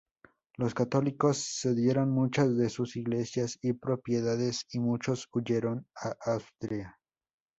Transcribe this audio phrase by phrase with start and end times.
[0.55, 6.99] Los católicos cedieron muchas de sus iglesias y propiedades y muchos huyeron a Austria.